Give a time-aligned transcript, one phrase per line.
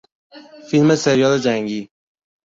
[0.69, 1.89] فیلم سریال جنگی